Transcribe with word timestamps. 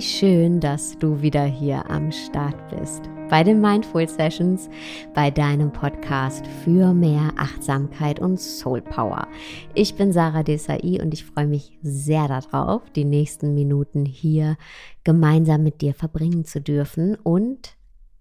schön, 0.00 0.60
dass 0.60 0.96
du 0.96 1.20
wieder 1.20 1.44
hier 1.44 1.90
am 1.90 2.12
Start 2.12 2.56
bist. 2.70 3.02
Bei 3.30 3.42
den 3.42 3.60
Mindful 3.60 4.08
Sessions, 4.08 4.70
bei 5.12 5.28
deinem 5.28 5.72
Podcast 5.72 6.46
für 6.62 6.94
mehr 6.94 7.32
Achtsamkeit 7.36 8.20
und 8.20 8.38
Soul 8.38 8.80
Power. 8.80 9.26
Ich 9.74 9.96
bin 9.96 10.12
Sarah 10.12 10.44
Desai 10.44 11.00
und 11.02 11.12
ich 11.12 11.24
freue 11.24 11.48
mich 11.48 11.76
sehr 11.82 12.28
darauf, 12.28 12.82
die 12.90 13.04
nächsten 13.04 13.54
Minuten 13.54 14.04
hier 14.04 14.56
gemeinsam 15.02 15.64
mit 15.64 15.80
dir 15.80 15.94
verbringen 15.94 16.44
zu 16.44 16.60
dürfen 16.60 17.16
und 17.16 17.76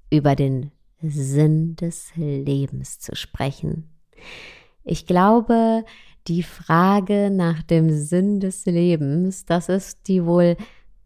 über 0.09 0.35
den 0.35 0.71
Sinn 1.03 1.75
des 1.75 2.11
Lebens 2.15 2.97
zu 2.97 3.15
sprechen. 3.15 3.89
Ich 4.83 5.05
glaube, 5.05 5.85
die 6.27 6.41
Frage 6.41 7.29
nach 7.29 7.61
dem 7.61 7.91
Sinn 7.91 8.39
des 8.39 8.65
Lebens, 8.65 9.45
das 9.45 9.69
ist 9.69 10.07
die 10.07 10.25
wohl 10.25 10.57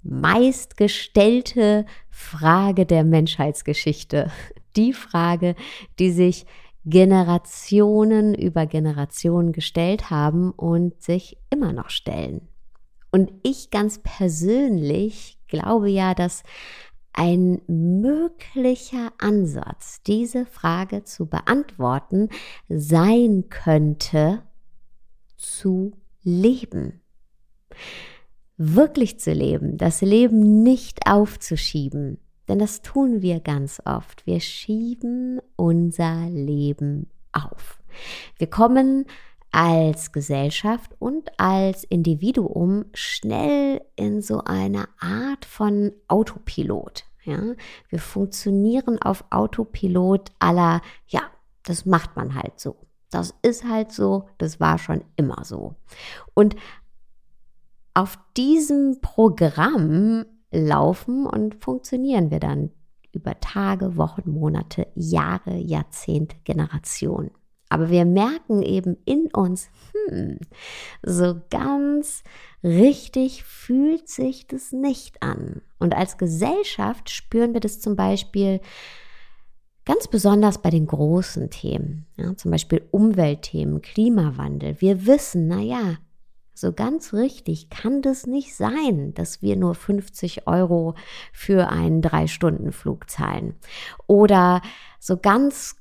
meistgestellte 0.07 1.85
Frage 2.09 2.85
der 2.85 3.03
Menschheitsgeschichte. 3.03 4.31
Die 4.75 4.93
Frage, 4.93 5.55
die 5.99 6.12
sich 6.12 6.45
Generationen 6.85 8.34
über 8.34 8.65
Generationen 8.65 9.51
gestellt 9.51 10.09
haben 10.09 10.51
und 10.51 11.01
sich 11.01 11.37
immer 11.49 11.73
noch 11.73 11.90
stellen. 11.90 12.48
Und 13.12 13.32
ich 13.43 13.71
ganz 13.71 13.99
persönlich 13.99 15.37
glaube 15.48 15.90
ja, 15.90 16.13
dass 16.13 16.43
ein 17.13 17.62
möglicher 17.67 19.12
Ansatz, 19.17 20.01
diese 20.04 20.45
Frage 20.45 21.04
zu 21.04 21.26
beantworten, 21.26 22.29
sein 22.70 23.45
könnte, 23.49 24.43
zu 25.35 25.93
leben 26.23 27.01
wirklich 28.58 29.20
zu 29.20 29.32
leben, 29.32 29.77
das 29.77 30.02
Leben 30.02 30.63
nicht 30.63 31.08
aufzuschieben. 31.08 32.20
Denn 32.48 32.60
das 32.60 32.82
tun 32.82 33.22
wir 33.22 33.40
ganz 33.40 33.82
oft. 33.86 34.26
Wir 34.26 34.40
schieben 34.40 35.41
unser 35.55 36.30
Leben 36.30 37.10
auf. 37.34 37.80
Wir 38.38 38.50
kommen 38.50 39.05
als 39.52 40.12
Gesellschaft 40.12 40.91
und 41.00 41.30
als 41.40 41.84
Individuum 41.84 42.85
schnell 42.94 43.82
in 43.96 44.22
so 44.22 44.44
eine 44.44 44.88
Art 45.00 45.46
von 45.46 45.91
Autopilot. 46.08 47.05
Ja? 47.24 47.41
Wir 47.90 48.00
funktionieren 48.00 49.02
auf 49.02 49.26
Autopilot 49.30 50.32
aller, 50.40 50.82
ja, 51.08 51.22
das 51.63 51.85
macht 51.85 52.16
man 52.16 52.35
halt 52.35 52.60
so. 52.60 52.78
Das 53.10 53.34
ist 53.41 53.63
halt 53.63 53.91
so, 53.91 54.28
das 54.38 54.60
war 54.60 54.78
schon 54.78 55.04
immer 55.16 55.44
so. 55.44 55.76
Und 56.34 56.55
auf 57.98 58.20
diesem 58.37 59.01
Programm 59.01 60.23
laufen 60.51 61.26
und 61.26 61.55
funktionieren 61.55 62.29
wir 62.29 62.39
dann 62.39 62.70
über 63.12 63.39
Tage, 63.39 63.98
Wochen, 63.98 64.29
Monate, 64.29 64.85
Jahre, 64.94 65.57
Jahrzehnte, 65.57 66.35
Generationen. 66.44 67.31
Aber 67.69 67.89
wir 67.89 68.06
merken 68.06 68.62
eben 68.62 68.97
in 69.06 69.31
uns, 69.33 69.69
hm, 70.09 70.38
so 71.01 71.41
ganz 71.49 72.23
richtig 72.63 73.44
fühlt 73.44 74.07
sich 74.07 74.45
das 74.45 74.72
nicht 74.72 75.23
an. 75.23 75.63
Und 75.79 75.95
als 75.95 76.19
Gesellschaft 76.19 77.09
spüren 77.09 77.53
wir 77.53 77.61
das 77.61 77.79
zum 77.79 77.95
Beispiel 77.95 78.61
ganz 79.85 80.07
besonders 80.07 80.61
bei 80.61 80.69
den 80.69 80.85
großen 80.85 81.49
Themen, 81.49 82.05
ja, 82.16 82.38
zum 82.38 82.51
Beispiel 82.51 82.88
Umweltthemen, 82.91 83.81
Klimawandel. 83.81 84.79
Wir 84.81 85.07
wissen, 85.07 85.47
naja, 85.47 85.97
so 86.57 86.73
ganz 86.73 87.13
richtig 87.13 87.69
kann 87.69 88.01
das 88.01 88.25
nicht 88.25 88.56
sein, 88.56 89.13
dass 89.13 89.44
wir 89.44 89.56
nur 89.56 89.75
50 89.75 90.47
Euro 90.47 90.95
für 91.31 91.69
einen 91.69 92.01
Drei-Stunden-Flug 92.01 93.09
zahlen. 93.09 93.53
Oder 94.07 94.63
so 95.00 95.17
ganz 95.17 95.75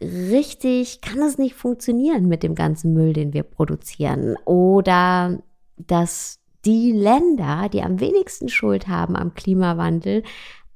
richtig 0.00 1.02
kann 1.02 1.18
es 1.18 1.36
nicht 1.36 1.54
funktionieren 1.54 2.28
mit 2.28 2.42
dem 2.42 2.54
ganzen 2.54 2.94
Müll, 2.94 3.12
den 3.12 3.34
wir 3.34 3.42
produzieren. 3.42 4.36
Oder 4.46 5.42
dass 5.76 6.40
die 6.64 6.92
Länder, 6.92 7.68
die 7.70 7.82
am 7.82 8.00
wenigsten 8.00 8.48
Schuld 8.48 8.88
haben 8.88 9.16
am 9.16 9.34
Klimawandel, 9.34 10.22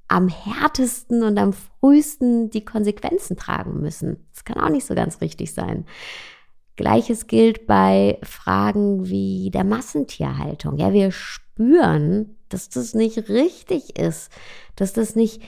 am 0.07 0.29
härtesten 0.29 1.23
und 1.23 1.39
am 1.39 1.55
frühesten 1.55 2.51
die 2.51 2.65
Konsequenzen 2.65 3.39
tragen 3.39 3.81
müssen. 3.81 4.29
Das 4.35 4.45
kann 4.45 4.61
auch 4.61 4.69
nicht 4.69 4.87
so 4.87 4.95
ganz 4.95 5.23
richtig 5.23 5.55
sein. 5.55 5.87
Gleiches 6.77 7.27
gilt 7.27 7.67
bei 7.67 8.19
Fragen 8.23 9.09
wie 9.09 9.51
der 9.51 9.65
Massentierhaltung. 9.65 10.77
Ja, 10.77 10.93
wir 10.93 11.11
spüren, 11.11 12.37
dass 12.49 12.69
das 12.69 12.95
nicht 12.95 13.29
richtig 13.29 13.99
ist, 13.99 14.31
dass 14.77 14.93
das 14.93 15.17
nicht 15.17 15.43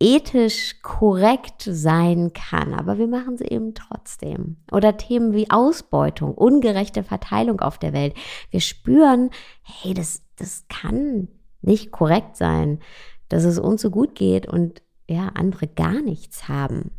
ethisch 0.00 0.82
korrekt 0.82 1.62
sein 1.64 2.32
kann, 2.32 2.74
aber 2.74 2.98
wir 2.98 3.06
machen 3.06 3.36
sie 3.36 3.44
eben 3.44 3.72
trotzdem. 3.74 4.56
Oder 4.72 4.96
Themen 4.96 5.32
wie 5.32 5.50
Ausbeutung, 5.50 6.34
ungerechte 6.34 7.04
Verteilung 7.04 7.60
auf 7.60 7.78
der 7.78 7.92
Welt. 7.92 8.14
Wir 8.50 8.60
spüren, 8.60 9.30
hey, 9.62 9.94
das, 9.94 10.22
das 10.36 10.64
kann 10.68 11.28
nicht 11.60 11.92
korrekt 11.92 12.36
sein, 12.36 12.80
dass 13.28 13.44
es 13.44 13.60
uns 13.60 13.80
so 13.80 13.90
gut 13.90 14.16
geht 14.16 14.48
und 14.48 14.82
ja, 15.08 15.28
andere 15.34 15.68
gar 15.68 16.00
nichts 16.02 16.48
haben. 16.48 16.90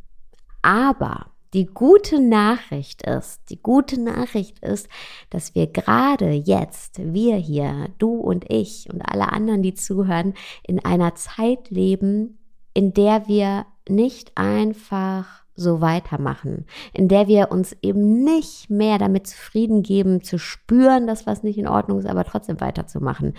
Aber 0.61 1.32
die 1.53 1.67
gute 1.67 2.19
Nachricht 2.19 3.03
ist, 3.03 3.41
die 3.49 3.61
gute 3.61 4.01
Nachricht 4.01 4.59
ist, 4.59 4.89
dass 5.29 5.53
wir 5.53 5.67
gerade 5.67 6.31
jetzt, 6.31 6.99
wir 7.13 7.35
hier, 7.35 7.89
du 7.99 8.15
und 8.15 8.49
ich 8.49 8.89
und 8.91 9.01
alle 9.01 9.31
anderen, 9.31 9.61
die 9.61 9.75
zuhören, 9.75 10.33
in 10.65 10.83
einer 10.83 11.15
Zeit 11.15 11.69
leben, 11.69 12.39
in 12.73 12.93
der 12.93 13.27
wir 13.27 13.65
nicht 13.87 14.31
einfach 14.35 15.43
so 15.55 15.81
weitermachen, 15.81 16.65
in 16.93 17.07
der 17.07 17.27
wir 17.27 17.51
uns 17.51 17.75
eben 17.83 18.23
nicht 18.23 18.71
mehr 18.71 18.97
damit 18.97 19.27
zufrieden 19.27 19.83
geben, 19.83 20.23
zu 20.23 20.39
spüren, 20.39 21.05
dass 21.05 21.27
was 21.27 21.43
nicht 21.43 21.59
in 21.59 21.67
Ordnung 21.67 21.99
ist, 21.99 22.07
aber 22.07 22.23
trotzdem 22.23 22.59
weiterzumachen, 22.59 23.35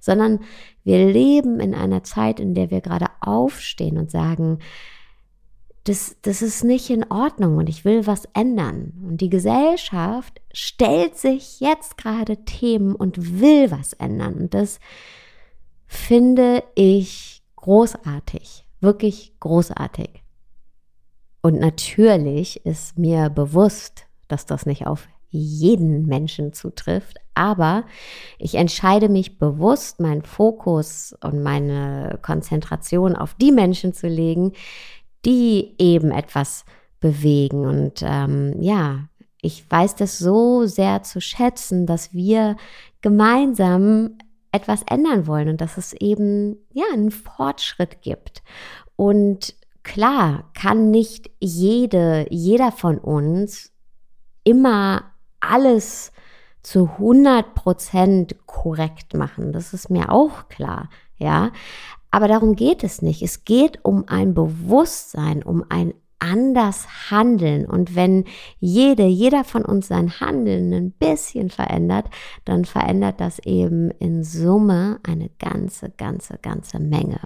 sondern 0.00 0.40
wir 0.84 1.06
leben 1.06 1.60
in 1.60 1.74
einer 1.74 2.02
Zeit, 2.02 2.40
in 2.40 2.54
der 2.54 2.70
wir 2.70 2.80
gerade 2.80 3.08
aufstehen 3.20 3.98
und 3.98 4.10
sagen, 4.10 4.60
das, 5.88 6.16
das 6.22 6.42
ist 6.42 6.64
nicht 6.64 6.90
in 6.90 7.10
Ordnung 7.10 7.56
und 7.56 7.68
ich 7.68 7.84
will 7.84 8.06
was 8.06 8.26
ändern. 8.34 8.92
Und 9.06 9.20
die 9.20 9.30
Gesellschaft 9.30 10.40
stellt 10.52 11.16
sich 11.16 11.60
jetzt 11.60 11.96
gerade 11.96 12.44
Themen 12.44 12.94
und 12.94 13.40
will 13.40 13.70
was 13.70 13.94
ändern. 13.94 14.34
Und 14.34 14.54
das 14.54 14.80
finde 15.86 16.62
ich 16.74 17.42
großartig, 17.56 18.66
wirklich 18.80 19.32
großartig. 19.40 20.22
Und 21.40 21.58
natürlich 21.58 22.66
ist 22.66 22.98
mir 22.98 23.30
bewusst, 23.30 24.06
dass 24.26 24.44
das 24.44 24.66
nicht 24.66 24.86
auf 24.86 25.08
jeden 25.30 26.06
Menschen 26.06 26.52
zutrifft, 26.52 27.18
aber 27.34 27.84
ich 28.38 28.56
entscheide 28.56 29.08
mich 29.08 29.38
bewusst, 29.38 30.00
meinen 30.00 30.22
Fokus 30.22 31.14
und 31.22 31.42
meine 31.42 32.18
Konzentration 32.22 33.14
auf 33.14 33.34
die 33.34 33.52
Menschen 33.52 33.92
zu 33.92 34.08
legen, 34.08 34.52
die 35.28 35.74
eben 35.78 36.10
etwas 36.10 36.64
bewegen. 37.00 37.66
Und 37.66 38.02
ähm, 38.02 38.54
ja, 38.60 39.08
ich 39.42 39.70
weiß 39.70 39.94
das 39.96 40.18
so 40.18 40.64
sehr 40.64 41.02
zu 41.02 41.20
schätzen, 41.20 41.86
dass 41.86 42.14
wir 42.14 42.56
gemeinsam 43.02 44.16
etwas 44.52 44.82
ändern 44.88 45.26
wollen 45.26 45.50
und 45.50 45.60
dass 45.60 45.76
es 45.76 45.92
eben 45.92 46.56
ja 46.72 46.84
einen 46.92 47.10
Fortschritt 47.10 48.00
gibt. 48.00 48.42
Und 48.96 49.54
klar 49.82 50.50
kann 50.54 50.90
nicht 50.90 51.30
jede, 51.40 52.26
jeder 52.30 52.72
von 52.72 52.96
uns 52.96 53.70
immer 54.44 55.04
alles 55.40 56.10
zu 56.62 56.84
100 56.98 57.54
Prozent 57.54 58.46
korrekt 58.46 59.12
machen. 59.12 59.52
Das 59.52 59.74
ist 59.74 59.90
mir 59.90 60.10
auch 60.10 60.48
klar. 60.48 60.88
Ja, 61.18 61.52
aber 62.10 62.28
darum 62.28 62.56
geht 62.56 62.84
es 62.84 63.02
nicht. 63.02 63.22
Es 63.22 63.44
geht 63.44 63.84
um 63.84 64.04
ein 64.08 64.34
Bewusstsein, 64.34 65.42
um 65.42 65.64
ein 65.68 65.94
anders 66.18 67.10
handeln. 67.10 67.64
Und 67.66 67.94
wenn 67.94 68.24
jede, 68.58 69.06
jeder 69.06 69.44
von 69.44 69.64
uns 69.64 69.88
sein 69.88 70.20
Handeln 70.20 70.72
ein 70.72 70.90
bisschen 70.92 71.50
verändert, 71.50 72.06
dann 72.44 72.64
verändert 72.64 73.20
das 73.20 73.38
eben 73.40 73.90
in 73.90 74.24
Summe 74.24 74.98
eine 75.02 75.30
ganze, 75.38 75.90
ganze, 75.90 76.38
ganze 76.42 76.80
Menge. 76.80 77.20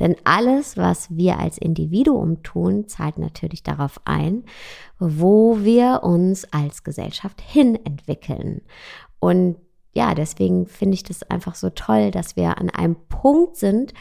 Denn 0.00 0.16
alles, 0.24 0.76
was 0.76 1.14
wir 1.14 1.38
als 1.38 1.58
Individuum 1.58 2.42
tun, 2.42 2.88
zahlt 2.88 3.18
natürlich 3.18 3.62
darauf 3.62 4.00
ein, 4.04 4.44
wo 4.98 5.58
wir 5.60 6.00
uns 6.02 6.50
als 6.52 6.84
Gesellschaft 6.84 7.40
hin 7.40 7.78
entwickeln. 7.84 8.62
Und 9.20 9.56
ja, 9.98 10.14
deswegen 10.14 10.66
finde 10.68 10.94
ich 10.94 11.02
das 11.02 11.24
einfach 11.24 11.56
so 11.56 11.70
toll, 11.70 12.12
dass 12.12 12.36
wir 12.36 12.58
an 12.58 12.70
einem 12.70 12.94
Punkt 13.08 13.56
sind, 13.56 13.92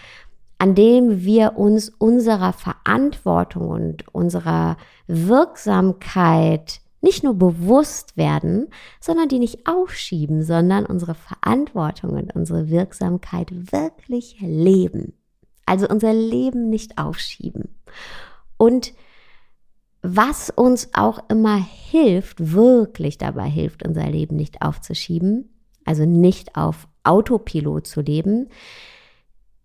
an 0.60 0.76
dem 0.76 1.24
wir 1.24 1.58
uns 1.58 1.90
unserer 1.90 2.54
Verantwortung 2.54 3.70
und 3.70 4.08
unserer 4.14 4.78
Wirksamkeit 5.08 6.82
nicht 7.02 7.24
nur 7.24 7.34
bewusst 7.34 8.16
werden, 8.16 8.68
sondern 9.00 9.28
die 9.28 9.40
nicht 9.40 9.68
aufschieben, 9.68 10.44
sondern 10.44 10.86
unsere 10.86 11.16
Verantwortung 11.16 12.12
und 12.12 12.36
unsere 12.36 12.70
Wirksamkeit 12.70 13.72
wirklich 13.72 14.38
leben. 14.40 15.14
Also 15.66 15.88
unser 15.88 16.14
Leben 16.14 16.70
nicht 16.70 17.00
aufschieben. 17.00 17.76
Und 18.58 18.94
was 20.04 20.52
uns 20.52 20.90
auch 20.94 21.28
immer 21.30 21.58
hilft, 21.58 22.54
wirklich 22.54 23.18
dabei 23.18 23.50
hilft, 23.50 23.86
unser 23.86 24.08
Leben 24.08 24.36
nicht 24.36 24.62
aufzuschieben, 24.62 25.57
also 25.88 26.06
nicht 26.06 26.56
auf 26.56 26.88
Autopilot 27.04 27.88
zu 27.88 28.02
leben, 28.02 28.50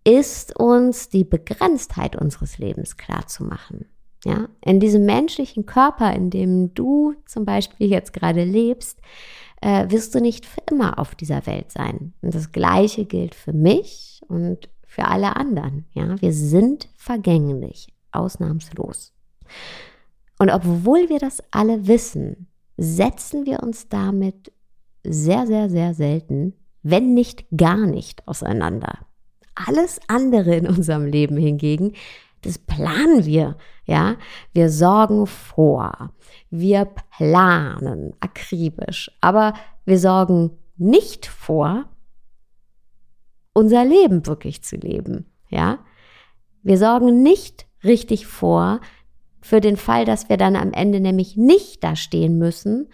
ist 0.05 0.57
uns 0.57 1.09
die 1.09 1.23
Begrenztheit 1.23 2.15
unseres 2.15 2.57
Lebens 2.57 2.97
klar 2.97 3.27
zu 3.27 3.43
machen. 3.43 3.85
Ja, 4.25 4.47
in 4.61 4.79
diesem 4.79 5.05
menschlichen 5.05 5.65
Körper, 5.65 6.13
in 6.13 6.29
dem 6.29 6.73
du 6.73 7.13
zum 7.25 7.43
Beispiel 7.43 7.89
jetzt 7.89 8.13
gerade 8.13 8.43
lebst, 8.43 8.99
äh, 9.61 9.89
wirst 9.89 10.15
du 10.15 10.21
nicht 10.21 10.45
für 10.45 10.61
immer 10.71 10.97
auf 10.97 11.13
dieser 11.15 11.45
Welt 11.45 11.71
sein. 11.71 12.13
Und 12.21 12.33
das 12.33 12.51
Gleiche 12.51 13.05
gilt 13.05 13.35
für 13.35 13.53
mich 13.53 14.21
und 14.27 14.69
für 14.85 15.05
alle 15.05 15.35
anderen. 15.35 15.85
Ja, 15.93 16.21
wir 16.21 16.31
sind 16.31 16.87
vergänglich, 16.95 17.87
ausnahmslos. 18.11 19.13
Und 20.39 20.49
obwohl 20.49 21.09
wir 21.09 21.19
das 21.19 21.43
alle 21.51 21.87
wissen, 21.87 22.47
setzen 22.77 23.45
wir 23.45 23.61
uns 23.61 23.89
damit 23.89 24.51
sehr, 25.03 25.47
sehr, 25.47 25.69
sehr 25.69 25.93
selten, 25.93 26.53
wenn 26.81 27.13
nicht 27.13 27.45
gar 27.55 27.85
nicht 27.85 28.27
auseinander. 28.27 29.05
Alles 29.55 29.99
andere 30.07 30.55
in 30.55 30.67
unserem 30.67 31.05
Leben 31.05 31.37
hingegen, 31.37 31.93
das 32.41 32.57
planen 32.57 33.25
wir, 33.25 33.57
ja. 33.85 34.17
Wir 34.51 34.69
sorgen 34.69 35.27
vor. 35.27 36.11
Wir 36.49 36.85
planen 36.85 38.13
akribisch. 38.19 39.11
Aber 39.21 39.53
wir 39.85 39.97
sorgen 39.97 40.51
nicht 40.75 41.25
vor, 41.25 41.85
unser 43.53 43.85
Leben 43.85 44.25
wirklich 44.25 44.63
zu 44.63 44.75
leben, 44.75 45.31
ja. 45.49 45.79
Wir 46.63 46.77
sorgen 46.77 47.21
nicht 47.23 47.65
richtig 47.83 48.25
vor, 48.25 48.79
für 49.41 49.59
den 49.59 49.75
Fall, 49.75 50.05
dass 50.05 50.29
wir 50.29 50.37
dann 50.37 50.55
am 50.55 50.71
Ende 50.71 51.01
nämlich 51.01 51.35
nicht 51.35 51.83
da 51.83 51.97
stehen 51.97 52.37
müssen 52.37 52.89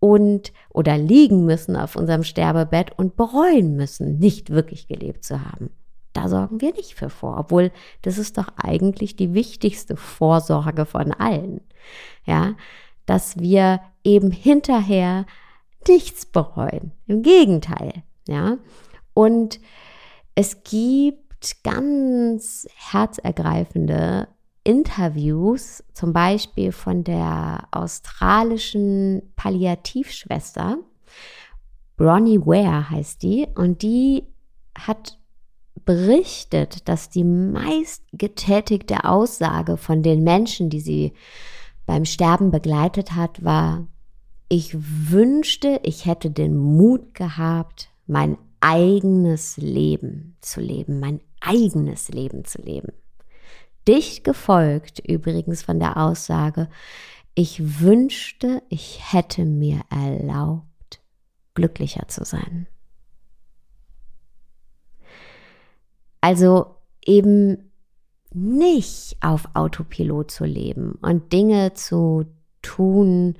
und 0.00 0.52
oder 0.70 0.96
liegen 0.96 1.44
müssen 1.44 1.76
auf 1.76 1.96
unserem 1.96 2.22
Sterbebett 2.22 2.96
und 2.96 3.16
bereuen 3.16 3.76
müssen, 3.76 4.18
nicht 4.18 4.50
wirklich 4.50 4.86
gelebt 4.88 5.24
zu 5.24 5.44
haben. 5.44 5.70
Da 6.12 6.28
sorgen 6.28 6.60
wir 6.60 6.72
nicht 6.72 6.94
für 6.94 7.10
vor, 7.10 7.36
obwohl 7.38 7.70
das 8.02 8.18
ist 8.18 8.38
doch 8.38 8.48
eigentlich 8.56 9.16
die 9.16 9.34
wichtigste 9.34 9.96
Vorsorge 9.96 10.84
von 10.84 11.12
allen. 11.12 11.60
Ja, 12.24 12.54
dass 13.06 13.38
wir 13.38 13.80
eben 14.04 14.30
hinterher 14.30 15.26
nichts 15.86 16.26
bereuen. 16.26 16.92
Im 17.06 17.22
Gegenteil, 17.22 18.02
ja. 18.26 18.58
Und 19.14 19.60
es 20.34 20.62
gibt 20.62 21.62
ganz 21.64 22.68
herzergreifende 22.74 24.28
Interviews, 24.68 25.82
zum 25.94 26.12
Beispiel 26.12 26.72
von 26.72 27.02
der 27.02 27.66
australischen 27.70 29.22
Palliativschwester, 29.34 30.76
Bronnie 31.96 32.38
Ware 32.38 32.90
heißt 32.90 33.22
die, 33.22 33.46
und 33.54 33.80
die 33.80 34.24
hat 34.78 35.18
berichtet, 35.86 36.86
dass 36.86 37.08
die 37.08 37.24
meist 37.24 38.04
getätigte 38.12 39.04
Aussage 39.04 39.78
von 39.78 40.02
den 40.02 40.22
Menschen, 40.22 40.68
die 40.68 40.80
sie 40.80 41.14
beim 41.86 42.04
Sterben 42.04 42.50
begleitet 42.50 43.14
hat, 43.14 43.42
war, 43.42 43.86
ich 44.50 44.76
wünschte, 45.10 45.80
ich 45.82 46.04
hätte 46.04 46.30
den 46.30 46.58
Mut 46.58 47.14
gehabt, 47.14 47.88
mein 48.06 48.36
eigenes 48.60 49.56
Leben 49.56 50.36
zu 50.42 50.60
leben, 50.60 51.00
mein 51.00 51.22
eigenes 51.40 52.10
Leben 52.10 52.44
zu 52.44 52.60
leben 52.60 52.92
dicht 53.86 54.24
gefolgt 54.24 55.00
übrigens 55.06 55.62
von 55.62 55.78
der 55.78 55.96
Aussage, 55.96 56.68
ich 57.34 57.80
wünschte, 57.80 58.62
ich 58.68 59.12
hätte 59.12 59.44
mir 59.44 59.82
erlaubt, 59.90 61.00
glücklicher 61.54 62.08
zu 62.08 62.24
sein. 62.24 62.66
Also 66.20 66.74
eben 67.04 67.70
nicht 68.32 69.16
auf 69.20 69.48
Autopilot 69.54 70.30
zu 70.30 70.44
leben 70.44 70.98
und 71.00 71.32
Dinge 71.32 71.74
zu 71.74 72.26
tun, 72.62 73.36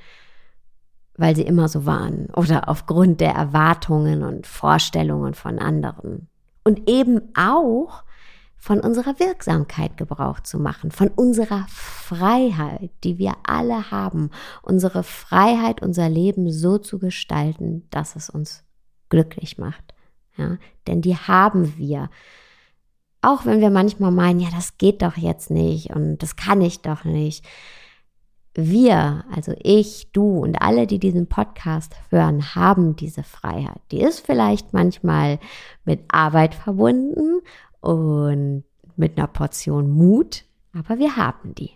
weil 1.16 1.34
sie 1.34 1.42
immer 1.42 1.68
so 1.68 1.84
waren 1.84 2.28
oder 2.36 2.68
aufgrund 2.68 3.20
der 3.20 3.32
Erwartungen 3.32 4.22
und 4.22 4.46
Vorstellungen 4.46 5.34
von 5.34 5.58
anderen. 5.58 6.28
Und 6.64 6.88
eben 6.88 7.20
auch 7.36 8.04
von 8.58 8.80
unserer 8.80 9.18
Wirksamkeit 9.20 9.96
Gebrauch 9.96 10.40
zu 10.40 10.58
machen, 10.58 10.90
von 10.90 11.08
unserer 11.08 11.64
Freiheit, 11.68 12.90
die 13.04 13.18
wir 13.18 13.34
alle 13.46 13.90
haben, 13.90 14.30
unsere 14.62 15.04
Freiheit, 15.04 15.80
unser 15.80 16.08
Leben 16.08 16.50
so 16.50 16.76
zu 16.78 16.98
gestalten, 16.98 17.86
dass 17.90 18.16
es 18.16 18.28
uns 18.28 18.64
glücklich 19.08 19.58
macht. 19.58 19.94
Ja, 20.36 20.58
denn 20.86 21.00
die 21.02 21.16
haben 21.16 21.76
wir. 21.76 22.10
Auch 23.22 23.44
wenn 23.44 23.60
wir 23.60 23.70
manchmal 23.70 24.12
meinen, 24.12 24.40
ja, 24.40 24.48
das 24.54 24.78
geht 24.78 25.02
doch 25.02 25.16
jetzt 25.16 25.50
nicht 25.50 25.90
und 25.90 26.18
das 26.18 26.36
kann 26.36 26.60
ich 26.60 26.82
doch 26.82 27.04
nicht. 27.04 27.44
Wir, 28.54 29.24
also 29.34 29.54
ich, 29.58 30.10
du 30.12 30.38
und 30.38 30.62
alle, 30.62 30.86
die 30.86 30.98
diesen 30.98 31.28
Podcast 31.28 31.94
hören, 32.10 32.54
haben 32.54 32.96
diese 32.96 33.22
Freiheit. 33.22 33.80
Die 33.92 34.00
ist 34.00 34.24
vielleicht 34.24 34.72
manchmal 34.72 35.38
mit 35.84 36.00
Arbeit 36.08 36.54
verbunden 36.54 37.40
und 37.80 38.64
mit 38.96 39.16
einer 39.16 39.28
Portion 39.28 39.90
Mut, 39.90 40.44
aber 40.72 40.98
wir 40.98 41.16
haben 41.16 41.54
die. 41.54 41.70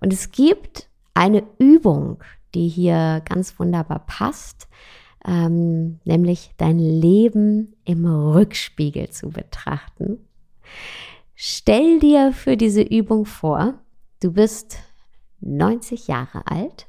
Und 0.00 0.12
es 0.12 0.30
gibt 0.30 0.88
eine 1.14 1.44
Übung, 1.58 2.22
die 2.54 2.68
hier 2.68 3.22
ganz 3.24 3.58
wunderbar 3.58 4.00
passt, 4.06 4.68
ähm, 5.24 6.00
nämlich 6.04 6.50
dein 6.56 6.78
Leben 6.78 7.74
im 7.84 8.06
Rückspiegel 8.06 9.10
zu 9.10 9.30
betrachten. 9.30 10.18
Stell 11.34 11.98
dir 12.00 12.32
für 12.32 12.56
diese 12.56 12.82
Übung 12.82 13.26
vor, 13.26 13.74
du 14.22 14.32
bist 14.32 14.78
90 15.40 16.08
Jahre 16.08 16.46
alt 16.46 16.86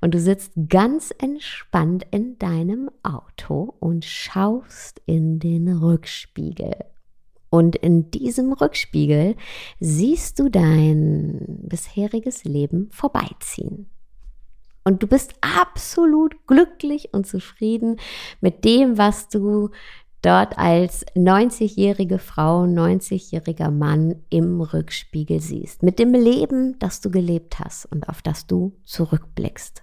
und 0.00 0.14
du 0.14 0.20
sitzt 0.20 0.52
ganz 0.68 1.14
entspannt 1.16 2.06
in 2.10 2.38
deinem 2.38 2.90
Auto 3.02 3.74
und 3.78 4.04
schaust 4.04 5.00
in 5.06 5.38
den 5.38 5.68
Rückspiegel. 5.68 6.84
Und 7.50 7.76
in 7.76 8.10
diesem 8.10 8.52
Rückspiegel 8.52 9.36
siehst 9.80 10.38
du 10.38 10.48
dein 10.48 11.44
bisheriges 11.62 12.44
Leben 12.44 12.88
vorbeiziehen. 12.90 13.88
Und 14.84 15.02
du 15.02 15.08
bist 15.08 15.34
absolut 15.40 16.46
glücklich 16.46 17.12
und 17.12 17.26
zufrieden 17.26 17.96
mit 18.40 18.64
dem, 18.64 18.98
was 18.98 19.28
du 19.28 19.70
dort 20.22 20.58
als 20.58 21.04
90-jährige 21.14 22.18
Frau, 22.18 22.64
90-jähriger 22.64 23.70
Mann 23.70 24.22
im 24.30 24.60
Rückspiegel 24.60 25.40
siehst. 25.40 25.82
Mit 25.82 25.98
dem 25.98 26.12
Leben, 26.12 26.78
das 26.78 27.00
du 27.00 27.10
gelebt 27.10 27.58
hast 27.58 27.86
und 27.86 28.08
auf 28.08 28.22
das 28.22 28.46
du 28.46 28.76
zurückblickst. 28.84 29.82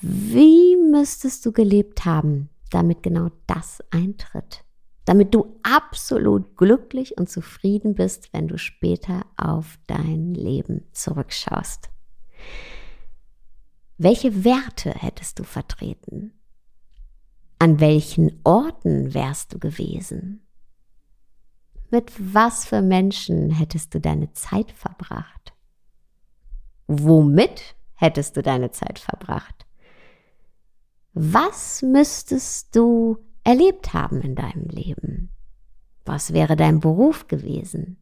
Wie 0.00 0.76
müsstest 0.76 1.44
du 1.44 1.52
gelebt 1.52 2.04
haben, 2.04 2.50
damit 2.70 3.02
genau 3.02 3.30
das 3.46 3.82
eintritt? 3.90 4.64
Damit 5.08 5.34
du 5.34 5.58
absolut 5.62 6.54
glücklich 6.54 7.16
und 7.16 7.30
zufrieden 7.30 7.94
bist, 7.94 8.30
wenn 8.34 8.46
du 8.46 8.58
später 8.58 9.24
auf 9.38 9.78
dein 9.86 10.34
Leben 10.34 10.86
zurückschaust. 10.92 11.88
Welche 13.96 14.44
Werte 14.44 14.90
hättest 14.90 15.38
du 15.38 15.44
vertreten? 15.44 16.38
An 17.58 17.80
welchen 17.80 18.38
Orten 18.44 19.14
wärst 19.14 19.54
du 19.54 19.58
gewesen? 19.58 20.46
Mit 21.90 22.12
was 22.18 22.66
für 22.66 22.82
Menschen 22.82 23.48
hättest 23.48 23.94
du 23.94 24.00
deine 24.02 24.34
Zeit 24.34 24.72
verbracht? 24.72 25.54
Womit 26.86 27.76
hättest 27.94 28.36
du 28.36 28.42
deine 28.42 28.72
Zeit 28.72 28.98
verbracht? 28.98 29.64
Was 31.14 31.80
müsstest 31.80 32.76
du 32.76 33.24
erlebt 33.48 33.94
haben 33.94 34.20
in 34.20 34.34
deinem 34.34 34.68
Leben? 34.68 35.30
Was 36.04 36.34
wäre 36.34 36.54
dein 36.54 36.80
Beruf 36.80 37.28
gewesen? 37.28 37.96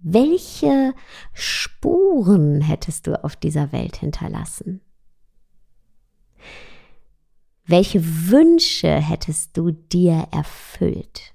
Welche 0.00 0.94
Spuren 1.32 2.60
hättest 2.60 3.06
du 3.06 3.22
auf 3.22 3.36
dieser 3.36 3.70
Welt 3.70 3.96
hinterlassen? 3.96 4.80
Welche 7.66 8.02
Wünsche 8.28 8.96
hättest 8.96 9.56
du 9.56 9.70
dir 9.70 10.26
erfüllt? 10.32 11.34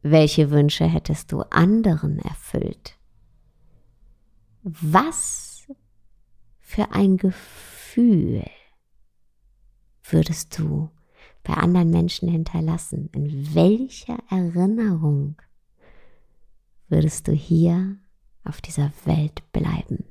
Welche 0.00 0.50
Wünsche 0.50 0.86
hättest 0.86 1.30
du 1.30 1.42
anderen 1.50 2.18
erfüllt? 2.18 2.98
Was 4.64 5.68
für 6.58 6.90
ein 6.90 7.16
Gefühl 7.16 8.44
würdest 10.04 10.58
du 10.58 10.90
bei 11.42 11.54
anderen 11.54 11.90
Menschen 11.90 12.28
hinterlassen? 12.28 13.08
In 13.12 13.54
welcher 13.54 14.18
Erinnerung 14.30 15.40
würdest 16.88 17.28
du 17.28 17.32
hier 17.32 17.96
auf 18.44 18.60
dieser 18.60 18.92
Welt 19.04 19.42
bleiben? 19.52 20.04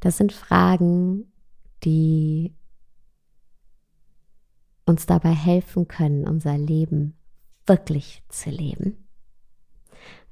Das 0.00 0.16
sind 0.16 0.32
Fragen, 0.32 1.32
die 1.84 2.54
uns 4.86 5.06
dabei 5.06 5.32
helfen 5.32 5.88
können, 5.88 6.26
unser 6.26 6.56
Leben 6.56 7.16
wirklich 7.66 8.22
zu 8.28 8.50
leben. 8.50 9.08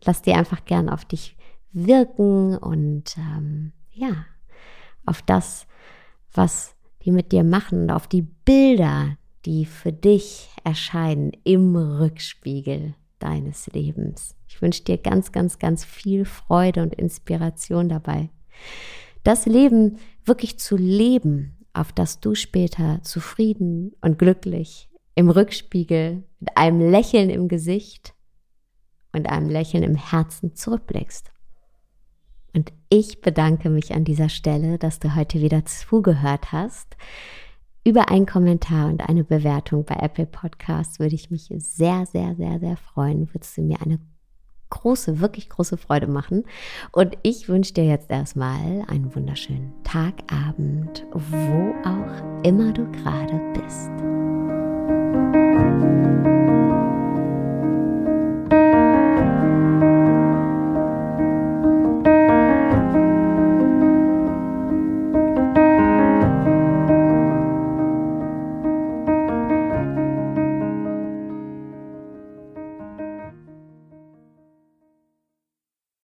Lass 0.05 0.23
dir 0.23 0.37
einfach 0.37 0.65
gern 0.65 0.89
auf 0.89 1.05
dich 1.05 1.37
wirken 1.77 2.57
und 2.57 3.17
ähm, 3.17 3.73
ja, 3.93 4.27
auf 5.05 5.23
das, 5.23 5.67
was 6.33 6.77
die 7.07 7.13
mit 7.13 7.33
dir 7.33 7.45
machen 7.45 7.91
auf 7.91 8.09
die 8.09 8.23
Bilder, 8.23 9.17
die 9.47 9.65
für 9.65 9.93
dich 9.93 10.51
erscheinen 10.65 11.33
im 11.45 11.77
Rückspiegel 11.77 12.95
deines 13.21 13.69
Lebens. 13.69 14.35
Ich 14.49 14.61
wünsche 14.61 14.83
dir 14.83 14.99
ganz, 14.99 15.31
ganz, 15.31 15.59
ganz 15.59 15.85
viel 15.85 16.25
Freude 16.25 16.83
und 16.83 16.95
Inspiration 16.95 17.89
dabei. 17.89 18.31
Das 19.23 19.47
Leben 19.47 19.99
wirklich 20.25 20.59
zu 20.59 20.77
leben, 20.77 21.59
auf 21.73 21.93
das 21.93 22.21
du 22.21 22.35
später 22.35 23.01
zufrieden 23.03 23.93
und 24.01 24.19
glücklich 24.19 24.89
im 25.15 25.31
Rückspiegel 25.31 26.25
mit 26.41 26.57
einem 26.57 26.81
Lächeln 26.91 27.31
im 27.31 27.49
Gesicht 27.49 28.15
und 29.13 29.31
einem 29.31 29.49
Lächeln 29.49 29.85
im 29.85 29.95
Herzen 29.95 30.57
zurückblickst. 30.57 31.33
Und 32.55 32.73
ich 32.89 33.21
bedanke 33.21 33.71
mich 33.71 33.95
an 33.95 34.05
dieser 34.05 34.29
Stelle, 34.29 34.79
dass 34.79 34.99
du 34.99 35.15
heute 35.15 35.41
wieder 35.41 35.65
zugehört 35.65 36.53
hast. 36.53 36.97
Über 37.85 38.11
einen 38.11 38.27
Kommentar 38.27 38.89
und 38.89 39.09
eine 39.09 39.25
Bewertung 39.25 39.85
bei 39.85 39.97
Apple 39.97 40.27
Podcasts 40.27 40.99
würde 40.99 41.15
ich 41.15 41.31
mich 41.31 41.49
sehr, 41.57 42.07
sehr, 42.07 42.35
sehr, 42.35 42.59
sehr 42.59 42.77
freuen. 42.77 43.33
Würdest 43.33 43.57
du 43.57 43.63
mir 43.63 43.81
eine 43.83 44.01
große, 44.71 45.21
wirklich 45.21 45.49
große 45.49 45.77
Freude 45.77 46.07
machen. 46.07 46.45
Und 46.93 47.17
ich 47.23 47.49
wünsche 47.49 47.75
dir 47.75 47.85
jetzt 47.85 48.11
erstmal 48.11 48.85
einen 48.89 49.15
wunderschönen 49.15 49.73
Tag, 49.85 50.15
Abend, 50.31 51.07
wo 51.13 51.75
auch 51.89 52.45
immer 52.45 52.73
du 52.73 52.91
gerade 52.93 53.41
bist. 53.53 53.56